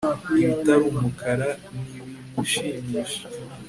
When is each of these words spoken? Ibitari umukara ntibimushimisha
Ibitari 0.43 0.83
umukara 0.91 1.47
ntibimushimisha 1.69 3.21